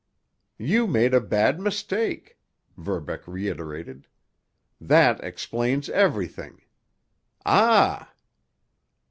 "You 0.57 0.87
made 0.87 1.13
a 1.13 1.21
bad 1.21 1.59
mistake," 1.59 2.39
Verbeck 2.75 3.27
reiterated. 3.27 4.07
"That 4.81 5.23
explains 5.23 5.89
everything. 5.89 6.63
Ah!" 7.45 8.11